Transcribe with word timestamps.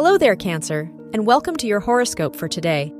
Hello 0.00 0.16
there, 0.16 0.36
Cancer, 0.36 0.88
and 1.12 1.26
welcome 1.26 1.56
to 1.56 1.66
your 1.66 1.80
horoscope 1.80 2.36
for 2.36 2.46
today, 2.46 2.94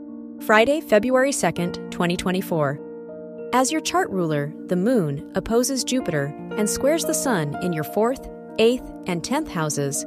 Friday, 0.44 0.80
February 0.80 1.30
2nd, 1.30 1.92
2024. 1.92 3.48
As 3.52 3.70
your 3.70 3.80
chart 3.80 4.10
ruler, 4.10 4.52
the 4.66 4.74
moon 4.74 5.30
opposes 5.36 5.84
Jupiter 5.84 6.34
and 6.56 6.68
squares 6.68 7.04
the 7.04 7.14
sun 7.14 7.56
in 7.62 7.72
your 7.72 7.84
fourth, 7.84 8.28
eighth, 8.58 8.90
and 9.06 9.22
tenth 9.22 9.48
houses, 9.48 10.04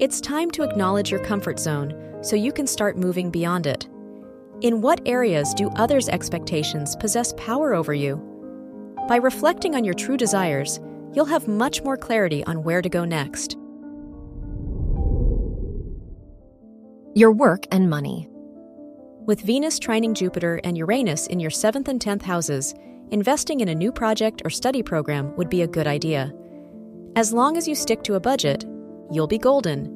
it's 0.00 0.20
time 0.20 0.50
to 0.50 0.64
acknowledge 0.64 1.12
your 1.12 1.24
comfort 1.24 1.60
zone 1.60 2.18
so 2.22 2.34
you 2.34 2.52
can 2.52 2.66
start 2.66 2.98
moving 2.98 3.30
beyond 3.30 3.68
it. 3.68 3.88
In 4.62 4.80
what 4.80 5.00
areas 5.06 5.54
do 5.54 5.70
others' 5.76 6.08
expectations 6.08 6.96
possess 6.96 7.32
power 7.36 7.72
over 7.72 7.94
you? 7.94 8.16
By 9.06 9.18
reflecting 9.18 9.76
on 9.76 9.84
your 9.84 9.94
true 9.94 10.16
desires, 10.16 10.80
you'll 11.14 11.24
have 11.26 11.46
much 11.46 11.84
more 11.84 11.96
clarity 11.96 12.42
on 12.46 12.64
where 12.64 12.82
to 12.82 12.88
go 12.88 13.04
next. 13.04 13.56
Your 17.14 17.30
work 17.30 17.66
and 17.70 17.90
money. 17.90 18.26
With 19.26 19.42
Venus 19.42 19.78
trining 19.78 20.14
Jupiter 20.14 20.62
and 20.64 20.78
Uranus 20.78 21.26
in 21.26 21.40
your 21.40 21.50
7th 21.50 21.88
and 21.88 22.00
10th 22.00 22.22
houses, 22.22 22.74
investing 23.10 23.60
in 23.60 23.68
a 23.68 23.74
new 23.74 23.92
project 23.92 24.40
or 24.46 24.48
study 24.48 24.82
program 24.82 25.36
would 25.36 25.50
be 25.50 25.60
a 25.60 25.66
good 25.66 25.86
idea. 25.86 26.32
As 27.14 27.30
long 27.30 27.58
as 27.58 27.68
you 27.68 27.74
stick 27.74 28.02
to 28.04 28.14
a 28.14 28.20
budget, 28.20 28.64
you'll 29.10 29.26
be 29.26 29.36
golden. 29.36 29.88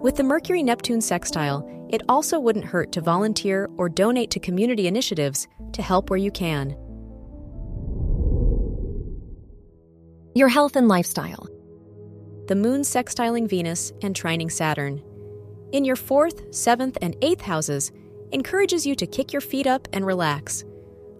With 0.00 0.16
the 0.16 0.24
Mercury 0.24 0.64
Neptune 0.64 1.00
sextile, 1.00 1.64
it 1.90 2.02
also 2.08 2.40
wouldn't 2.40 2.64
hurt 2.64 2.90
to 2.90 3.00
volunteer 3.00 3.70
or 3.76 3.88
donate 3.88 4.32
to 4.32 4.40
community 4.40 4.88
initiatives 4.88 5.46
to 5.74 5.80
help 5.80 6.10
where 6.10 6.18
you 6.18 6.32
can. 6.32 6.70
Your 10.34 10.48
health 10.48 10.74
and 10.74 10.88
lifestyle. 10.88 11.46
The 12.48 12.56
moon 12.56 12.80
sextiling 12.80 13.48
Venus 13.48 13.92
and 14.02 14.12
trining 14.12 14.50
Saturn. 14.50 15.00
In 15.74 15.84
your 15.84 15.96
fourth, 15.96 16.54
seventh, 16.54 16.96
and 17.02 17.16
eighth 17.20 17.40
houses, 17.40 17.90
encourages 18.30 18.86
you 18.86 18.94
to 18.94 19.08
kick 19.08 19.32
your 19.32 19.40
feet 19.40 19.66
up 19.66 19.88
and 19.92 20.06
relax. 20.06 20.62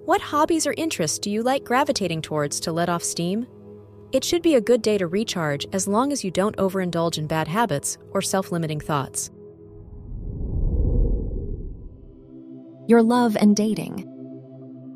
What 0.05 0.21
hobbies 0.21 0.65
or 0.65 0.75
interests 0.77 1.19
do 1.19 1.29
you 1.29 1.43
like 1.43 1.65
gravitating 1.65 2.23
towards 2.23 2.61
to 2.61 2.71
let 2.71 2.89
off 2.89 3.03
steam? 3.03 3.49
It 4.13 4.23
should 4.23 4.43
be 4.43 4.55
a 4.55 4.61
good 4.61 4.81
day 4.81 4.97
to 4.97 5.09
recharge 5.09 5.67
as 5.73 5.89
long 5.89 6.13
as 6.13 6.23
you 6.23 6.31
don't 6.31 6.57
overindulge 6.57 7.19
in 7.19 7.27
bad 7.27 7.49
habits 7.49 7.99
or 8.13 8.23
self 8.23 8.53
limiting 8.53 8.79
thoughts. 8.79 9.33
Your 12.87 13.03
love 13.03 13.37
and 13.37 13.57
dating. 13.57 14.09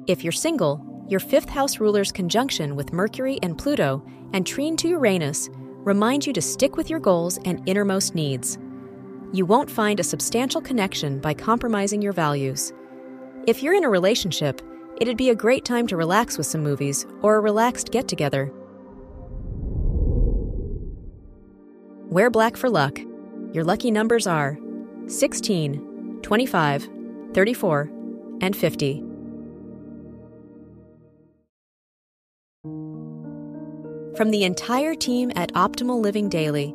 If 0.07 0.23
you're 0.23 0.31
single, 0.31 1.05
your 1.09 1.19
fifth 1.19 1.49
house 1.49 1.81
ruler's 1.81 2.13
conjunction 2.13 2.77
with 2.77 2.93
Mercury 2.93 3.41
and 3.43 3.59
Pluto 3.59 4.07
and 4.33 4.47
trine 4.47 4.77
to 4.77 4.89
Uranus 4.89 5.49
remind 5.83 6.29
you 6.29 6.33
to 6.35 6.41
stick 6.41 6.77
with 6.77 6.89
your 6.89 7.01
goals 7.01 7.41
and 7.45 7.61
innermost 7.69 8.15
needs. 8.15 8.57
You 9.33 9.45
won't 9.45 9.71
find 9.71 10.01
a 10.01 10.05
substantial 10.05 10.63
connection 10.63 11.21
by 11.21 11.35
compromising 11.35 12.01
your 12.01 12.15
values. 12.15 12.73
If 13.47 13.63
you're 13.63 13.75
in 13.75 13.85
a 13.85 13.91
relationship, 13.91 14.63
it'd 15.01 15.19
be 15.19 15.29
a 15.29 15.35
great 15.35 15.67
time 15.67 15.87
to 15.89 15.97
relax 15.99 16.39
with 16.39 16.47
some 16.47 16.63
movies 16.63 17.07
or 17.21 17.37
a 17.37 17.41
relaxed 17.41 17.91
get 17.91 18.09
together. 18.09 18.51
Wear 22.11 22.31
black 22.31 22.57
for 22.57 22.71
luck. 22.71 22.99
Your 23.53 23.65
lucky 23.65 23.91
numbers 23.91 24.27
are 24.27 24.59
16, 25.09 26.21
25, 26.23 26.89
34, 27.35 27.91
and 28.41 28.57
50. 28.57 29.05
From 34.17 34.31
the 34.31 34.45
entire 34.45 34.95
team 34.95 35.31
at 35.37 35.53
Optimal 35.53 36.01
Living 36.01 36.29
Daily, 36.31 36.75